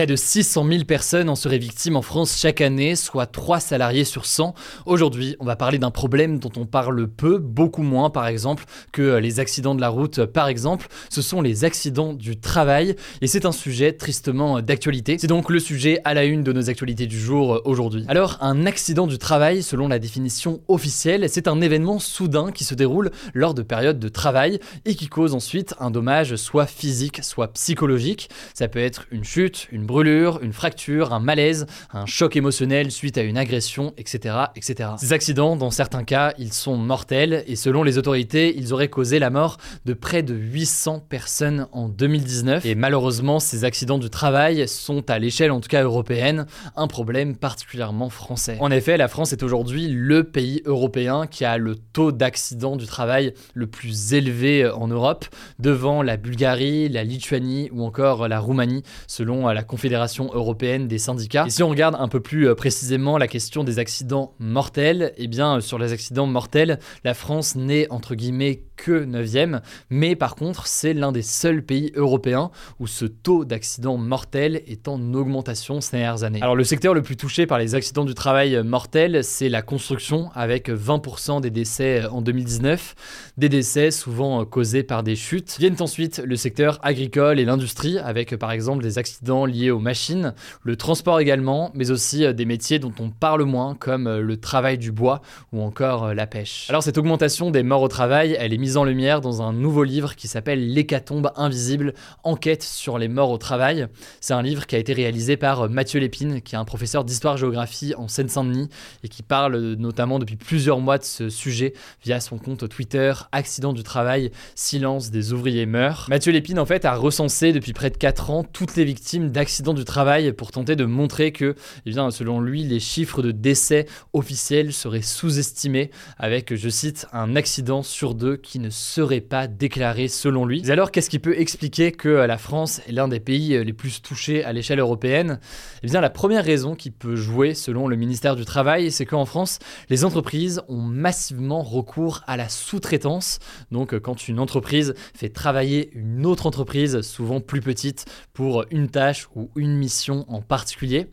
[0.00, 4.06] Près de 600 000 personnes en seraient victimes en France chaque année, soit 3 salariés
[4.06, 4.54] sur 100.
[4.86, 9.18] Aujourd'hui, on va parler d'un problème dont on parle peu, beaucoup moins par exemple que
[9.18, 10.86] les accidents de la route par exemple.
[11.10, 15.18] Ce sont les accidents du travail et c'est un sujet tristement d'actualité.
[15.20, 18.06] C'est donc le sujet à la une de nos actualités du jour aujourd'hui.
[18.08, 22.74] Alors, un accident du travail, selon la définition officielle, c'est un événement soudain qui se
[22.74, 27.48] déroule lors de périodes de travail et qui cause ensuite un dommage soit physique, soit
[27.48, 28.30] psychologique.
[28.54, 33.18] Ça peut être une chute, une brûlure, une fracture, un malaise, un choc émotionnel suite
[33.18, 34.34] à une agression, etc.
[34.56, 34.90] etc.
[34.98, 39.18] Ces accidents, dans certains cas, ils sont mortels et selon les autorités, ils auraient causé
[39.18, 42.64] la mort de près de 800 personnes en 2019.
[42.64, 46.46] Et malheureusement, ces accidents du travail sont à l'échelle, en tout cas européenne,
[46.76, 48.56] un problème particulièrement français.
[48.60, 52.86] En effet, la France est aujourd'hui le pays européen qui a le taux d'accidents du
[52.86, 55.26] travail le plus élevé en Europe,
[55.58, 61.44] devant la Bulgarie, la Lituanie ou encore la Roumanie, selon la Confédération européenne des syndicats.
[61.46, 65.26] Et si on regarde un peu plus euh, précisément la question des accidents mortels, eh
[65.26, 70.36] bien euh, sur les accidents mortels, la France n'est entre guillemets que 9e, mais par
[70.36, 75.80] contre c'est l'un des seuls pays européens où ce taux d'accidents mortels est en augmentation
[75.80, 76.42] ces dernières années.
[76.42, 80.30] Alors le secteur le plus touché par les accidents du travail mortels, c'est la construction
[80.34, 82.94] avec 20% des décès en 2019,
[83.38, 85.56] des décès souvent causés par des chutes.
[85.58, 90.32] Viennent ensuite le secteur agricole et l'industrie avec par exemple des accidents liés aux machines,
[90.62, 94.92] le transport également, mais aussi des métiers dont on parle moins comme le travail du
[94.92, 95.20] bois
[95.52, 96.66] ou encore la pêche.
[96.68, 99.82] Alors cette augmentation des morts au travail, elle est mise en lumière dans un nouveau
[99.82, 103.88] livre qui s'appelle L'hécatombe invisible, enquête sur les morts au travail.
[104.20, 107.94] C'est un livre qui a été réalisé par Mathieu Lépine, qui est un professeur d'histoire-géographie
[107.96, 108.68] en Seine-Saint-Denis
[109.02, 111.72] et qui parle notamment depuis plusieurs mois de ce sujet
[112.04, 116.06] via son compte Twitter Accident du travail, silence des ouvriers meurent.
[116.08, 119.49] Mathieu Lépine en fait a recensé depuis près de 4 ans toutes les victimes d'accidents
[119.74, 123.86] du travail pour tenter de montrer que, eh bien, selon lui, les chiffres de décès
[124.12, 130.08] officiels seraient sous-estimés avec, je cite, un accident sur deux qui ne serait pas déclaré
[130.08, 130.70] selon lui.
[130.70, 134.44] Alors, qu'est-ce qui peut expliquer que la France est l'un des pays les plus touchés
[134.44, 135.40] à l'échelle européenne?
[135.82, 139.24] Eh bien, la première raison qui peut jouer, selon le ministère du Travail, c'est qu'en
[139.24, 139.58] France,
[139.88, 143.38] les entreprises ont massivement recours à la sous-traitance.
[143.70, 149.28] Donc, quand une entreprise fait travailler une autre entreprise, souvent plus petite, pour une tâche
[149.34, 151.08] ou une mission en particulier.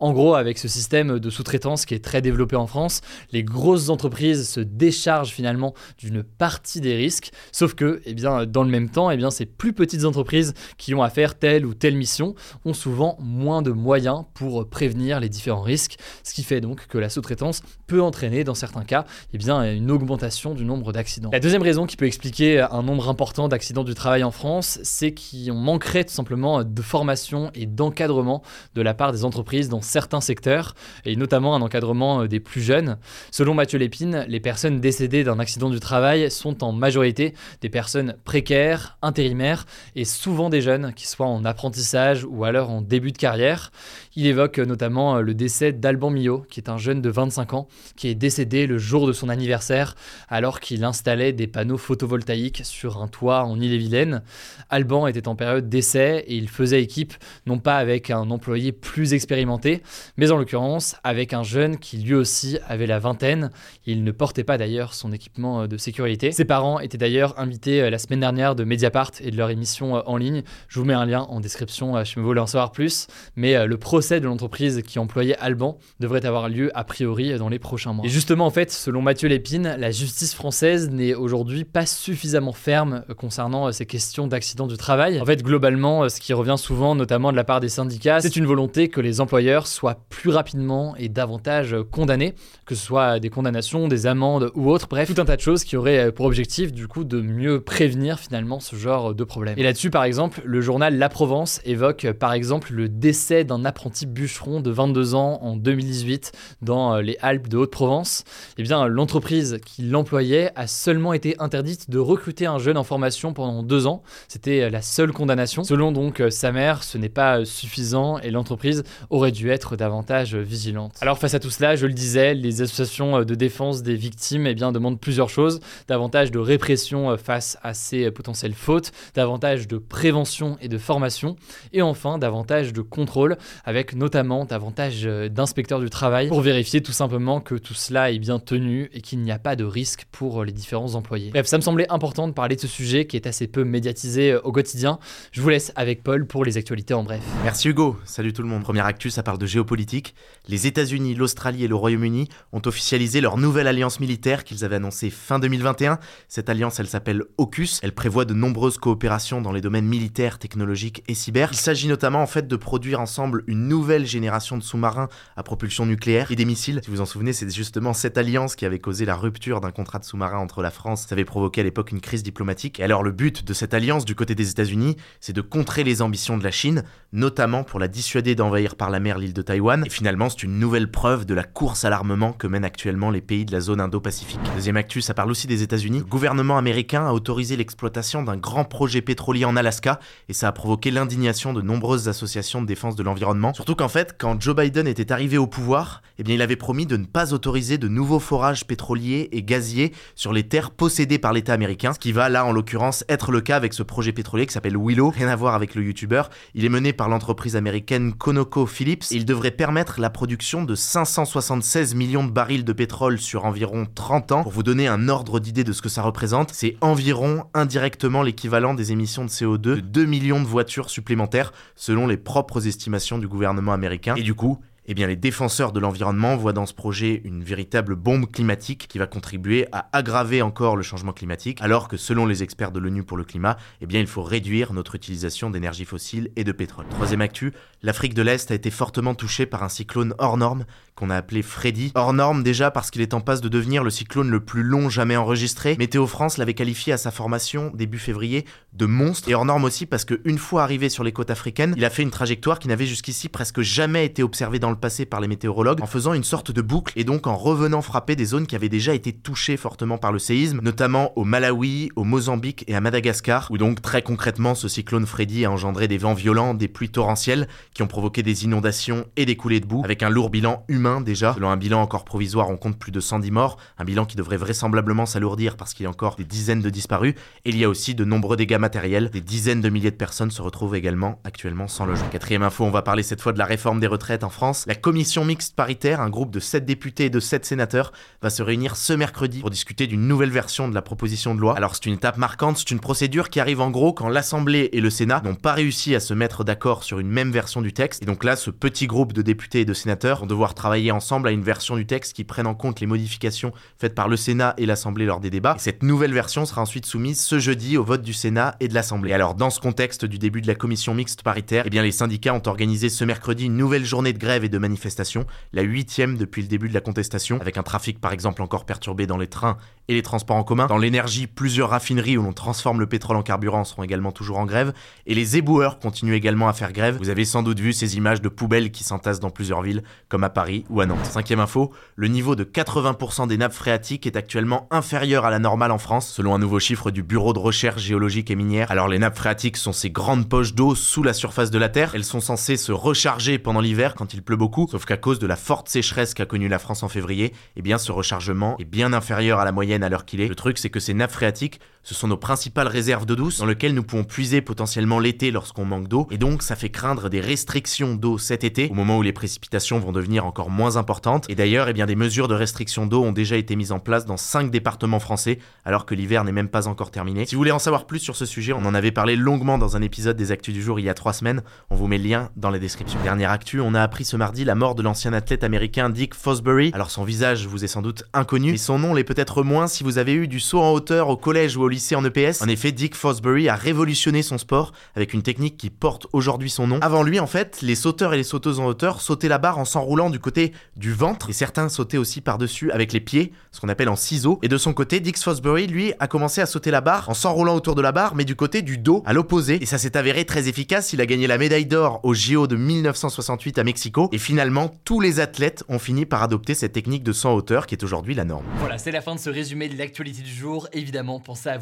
[0.00, 3.00] En gros, avec ce système de sous-traitance qui est très développé en France,
[3.32, 8.62] les grosses entreprises se déchargent finalement d'une partie des risques, sauf que, eh bien, dans
[8.62, 11.74] le même temps, eh bien, ces plus petites entreprises qui ont à faire telle ou
[11.74, 12.34] telle mission
[12.64, 16.98] ont souvent moins de moyens pour prévenir les différents risques, ce qui fait donc que
[16.98, 21.30] la sous-traitance peut entraîner dans certains cas eh bien, une augmentation du nombre d'accidents.
[21.32, 25.14] La deuxième raison qui peut expliquer un nombre important d'accidents du travail en France, c'est
[25.14, 28.42] qu'on manquerait tout simplement de formation et d'encadrement
[28.74, 30.74] de la part des entreprises dans certains secteurs,
[31.04, 32.98] et notamment un encadrement des plus jeunes.
[33.30, 38.16] Selon Mathieu Lépine, les personnes décédées d'un accident du travail sont en majorité des personnes
[38.24, 39.66] précaires, intérimaires
[39.96, 43.72] et souvent des jeunes qui soient en apprentissage ou alors en début de carrière.
[44.14, 48.08] Il évoque notamment le décès d'Alban Millot, qui est un jeune de 25 ans, qui
[48.08, 49.94] est décédé le jour de son anniversaire
[50.28, 54.22] alors qu'il installait des panneaux photovoltaïques sur un toit en Ille-et-Vilaine.
[54.70, 57.14] Alban était en période d'essai et il faisait équipe
[57.46, 59.82] non pas avec un employé plus expérimenté,
[60.16, 63.50] mais en l'occurrence avec un jeune qui lui aussi avait la vingtaine.
[63.86, 66.32] Il ne portait pas d'ailleurs son équipement de sécurité.
[66.32, 69.96] Ses parents étaient d'ailleurs invités euh, la semaine dernière de Mediapart et de leur émission
[69.96, 70.42] euh, en ligne.
[70.68, 73.06] Je vous mets un lien en description, euh, je me voulais en savoir plus.
[73.36, 77.58] Mais le procès de l'entreprise qui employait Alban devrait avoir lieu a priori dans les
[77.58, 78.04] prochains mois.
[78.04, 83.04] Et justement, en fait, selon Mathieu Lépine, la justice française n'est aujourd'hui pas suffisamment ferme
[83.16, 85.20] concernant ces questions d'accident du travail.
[85.20, 88.46] En fait, globalement, ce qui revient souvent, notamment de la part des syndicats, c'est une
[88.46, 92.34] volonté que les employeurs soient plus rapidement et davantage condamnés,
[92.66, 95.64] que ce soit des condamnations, des amendes ou autres, bref, tout un tas de choses
[95.64, 99.54] qui auraient pour objectif du coup de mieux prévenir finalement ce genre de problème.
[99.58, 104.06] Et là-dessus, par exemple, le journal La Provence évoque par exemple le décès d'un apprenti
[104.06, 106.32] bûcheron de 22 ans en 2018
[106.62, 108.24] dans les Alpes de Haute-Provence.
[108.58, 113.32] Eh bien, l'entreprise qui l'employait a seulement été interdite de recruter un jeune en formation
[113.32, 114.02] pendant deux ans.
[114.28, 115.64] C'était la seule condamnation.
[115.64, 120.94] Selon donc sa mère, ce n'est pas suffisant et l'entreprise aurait dû être davantage vigilante.
[121.00, 124.54] Alors face à tout cela, je le disais, les associations de défense des victimes eh
[124.54, 125.60] bien, demandent plusieurs choses.
[125.88, 131.36] Davantage de répression euh, face à ces potentielles fautes, davantage de prévention et de formation,
[131.72, 136.92] et enfin davantage de contrôle, avec notamment davantage euh, d'inspecteurs du travail pour vérifier tout
[136.92, 140.44] simplement que tout cela est bien tenu et qu'il n'y a pas de risque pour
[140.44, 141.30] les différents employés.
[141.30, 144.32] Bref, ça me semblait important de parler de ce sujet qui est assez peu médiatisé
[144.32, 144.98] euh, au quotidien.
[145.32, 147.22] Je vous laisse avec Paul pour les actualités en bref.
[147.44, 148.62] Merci Hugo, salut tout le monde.
[148.62, 150.14] Première actu, ça parle de géopolitique.
[150.46, 155.10] Les États-Unis, l'Australie et le Royaume-Uni ont officialisé leur nouvelle alliance militaire qu'ils avaient annoncée
[155.10, 155.98] fin 2021.
[156.28, 157.80] Cette alliance, elle s'appelle AUKUS.
[157.82, 161.48] Elle prévoit de nombreuses coopérations dans les domaines militaires, technologiques et cyber.
[161.50, 165.84] Il s'agit notamment en fait de produire ensemble une nouvelle génération de sous-marins à propulsion
[165.84, 166.80] nucléaire et des missiles.
[166.84, 169.98] Si vous en souvenez, c'est justement cette alliance qui avait causé la rupture d'un contrat
[169.98, 171.06] de sous-marin entre la France.
[171.08, 172.78] Ça avait provoqué à l'époque une crise diplomatique.
[172.78, 176.02] Et alors le but de cette alliance du côté des États-Unis, c'est de contrer les
[176.02, 179.84] ambitions de la Chine, notamment pour la dissuader d'envahir par la mer l'île de Taïwan.
[179.86, 183.20] Et finalement, c'est une nouvelle preuve de la course à l'armement que mènent actuellement les
[183.20, 184.40] pays de la zone Indo-Pacifique.
[184.54, 185.98] Deuxième actu, ça parle aussi des États-Unis.
[185.98, 190.52] Le gouvernement américain a autorisé l'exploitation d'un grand projet pétrolier en Alaska et ça a
[190.52, 193.52] provoqué l'indignation de nombreuses associations de défense de l'environnement.
[193.54, 196.86] Surtout qu'en fait, quand Joe Biden était arrivé au pouvoir, eh bien, il avait promis
[196.86, 201.32] de ne pas autoriser de nouveaux forages pétroliers et gaziers sur les terres possédées par
[201.32, 204.46] l'État américain, ce qui va là en l'occurrence être le cas avec ce projet pétrolier
[204.46, 206.30] qui s'appelle Willow, rien à voir avec le youtubeur.
[206.54, 212.24] Il est mené par l'entreprise américaine ConocoPhillips il devrait permettre la production de 576 millions
[212.24, 214.42] de barils de pétrole sur environ 30 ans.
[214.42, 218.74] Pour vous donner un ordre d'idée de ce que ça représente, c'est environ indirectement l'équivalent
[218.74, 223.28] des émissions de CO2 de 2 millions de voitures supplémentaires selon les propres estimations du
[223.28, 224.14] gouvernement américain.
[224.16, 227.94] Et du coup, eh bien, les défenseurs de l'environnement voient dans ce projet une véritable
[227.94, 232.42] bombe climatique qui va contribuer à aggraver encore le changement climatique, alors que selon les
[232.42, 236.30] experts de l'ONU pour le climat, eh bien, il faut réduire notre utilisation d'énergie fossile
[236.34, 236.86] et de pétrole.
[236.90, 237.52] Troisième actu,
[237.82, 240.64] l'Afrique de l'Est a été fortement touchée par un cyclone hors norme
[240.94, 241.92] qu'on a appelé Freddy.
[241.94, 244.90] Hors norme déjà parce qu'il est en passe de devenir le cyclone le plus long
[244.90, 245.76] jamais enregistré.
[245.78, 249.86] Météo France l'avait qualifié à sa formation début février de monstre et hors norme aussi
[249.86, 252.86] parce qu'une fois arrivé sur les côtes africaines, il a fait une trajectoire qui n'avait
[252.86, 256.50] jusqu'ici presque jamais été observée dans le passé par les météorologues en faisant une sorte
[256.50, 259.98] de boucle et donc en revenant frapper des zones qui avaient déjà été touchées fortement
[259.98, 264.54] par le séisme, notamment au Malawi, au Mozambique et à Madagascar, où donc très concrètement
[264.54, 268.44] ce cyclone Freddy a engendré des vents violents, des pluies torrentielles qui ont provoqué des
[268.44, 271.34] inondations et des coulées de boue, avec un lourd bilan humain déjà.
[271.34, 274.36] Selon un bilan encore provisoire, on compte plus de 110 morts, un bilan qui devrait
[274.36, 277.14] vraisemblablement s'alourdir parce qu'il y a encore des dizaines de disparus,
[277.44, 280.30] et il y a aussi de nombreux dégâts matériels, des dizaines de milliers de personnes
[280.30, 282.08] se retrouvent également actuellement sans logement.
[282.08, 284.61] Quatrième info, on va parler cette fois de la réforme des retraites en France.
[284.68, 287.92] La commission mixte paritaire, un groupe de 7 députés et de 7 sénateurs,
[288.22, 291.56] va se réunir ce mercredi pour discuter d'une nouvelle version de la proposition de loi.
[291.56, 294.80] Alors c'est une étape marquante, c'est une procédure qui arrive en gros quand l'Assemblée et
[294.80, 298.04] le Sénat n'ont pas réussi à se mettre d'accord sur une même version du texte.
[298.04, 301.26] Et donc là, ce petit groupe de députés et de sénateurs vont devoir travailler ensemble
[301.26, 304.54] à une version du texte qui prenne en compte les modifications faites par le Sénat
[304.58, 305.56] et l'Assemblée lors des débats.
[305.56, 308.74] Et cette nouvelle version sera ensuite soumise ce jeudi au vote du Sénat et de
[308.74, 309.12] l'Assemblée.
[309.12, 312.34] Alors dans ce contexte du début de la commission mixte paritaire, eh bien les syndicats
[312.34, 316.42] ont organisé ce mercredi une nouvelle journée de grève et de manifestation, la huitième depuis
[316.42, 319.56] le début de la contestation, avec un trafic par exemple encore perturbé dans les trains
[319.88, 320.66] et les transports en commun.
[320.66, 324.46] Dans l'énergie, plusieurs raffineries où l'on transforme le pétrole en carburant seront également toujours en
[324.46, 324.72] grève.
[325.06, 326.98] Et les éboueurs continuent également à faire grève.
[326.98, 330.24] Vous avez sans doute vu ces images de poubelles qui s'entassent dans plusieurs villes, comme
[330.24, 331.04] à Paris ou à Nantes.
[331.06, 335.72] Cinquième info, le niveau de 80% des nappes phréatiques est actuellement inférieur à la normale
[335.72, 338.70] en France, selon un nouveau chiffre du Bureau de recherche géologique et minière.
[338.70, 341.92] Alors les nappes phréatiques sont ces grandes poches d'eau sous la surface de la Terre.
[341.94, 344.36] Elles sont censées se recharger pendant l'hiver quand il pleut
[344.68, 347.78] sauf qu'à cause de la forte sécheresse qu'a connue la France en février, eh bien
[347.78, 350.28] ce rechargement est bien inférieur à la moyenne à l'heure qu'il est.
[350.28, 353.46] Le truc c'est que ces nappes phréatiques, ce sont nos principales réserves d'eau douce dans
[353.46, 357.20] lesquelles nous pouvons puiser potentiellement l'été lorsqu'on manque d'eau, et donc ça fait craindre des
[357.20, 361.26] restrictions d'eau cet été, au moment où les précipitations vont devenir encore moins importantes.
[361.28, 364.16] Et d'ailleurs, eh des mesures de restriction d'eau ont déjà été mises en place dans
[364.16, 367.26] 5 départements français, alors que l'hiver n'est même pas encore terminé.
[367.26, 369.76] Si vous voulez en savoir plus sur ce sujet, on en avait parlé longuement dans
[369.76, 372.04] un épisode des Actus du jour il y a 3 semaines, on vous met le
[372.04, 373.00] lien dans la description.
[373.02, 376.70] Dernière actu, on a appris ce mardi la mort de l'ancien athlète américain Dick Fosbury.
[376.74, 379.82] Alors son visage vous est sans doute inconnu, mais son nom l'est peut-être moins si
[379.82, 382.42] vous avez eu du saut en hauteur au collège ou au lycée en EPS.
[382.42, 386.68] En effet, Dick Fosbury a révolutionné son sport avec une technique qui porte aujourd'hui son
[386.68, 386.78] nom.
[386.80, 389.64] Avant lui, en fait, les sauteurs et les sauteuses en hauteur sautaient la barre en
[389.64, 393.68] s'enroulant du côté du ventre et certains sautaient aussi par-dessus avec les pieds, ce qu'on
[393.68, 394.38] appelle en ciseaux.
[394.42, 397.54] Et de son côté, Dick Fosbury, lui, a commencé à sauter la barre en s'enroulant
[397.54, 399.62] autour de la barre, mais du côté du dos, à l'opposé.
[399.62, 400.92] Et ça s'est avéré très efficace.
[400.92, 404.08] Il a gagné la médaille d'or au JO de 1968 à Mexico.
[404.12, 407.74] Et finalement, tous les athlètes ont fini par adopter cette technique de 100 hauteur qui
[407.74, 408.44] est aujourd'hui la norme.
[408.58, 410.68] Voilà, c'est la fin de ce résumé de l'actualité du jour.
[410.72, 411.61] Évidemment, pensez à vous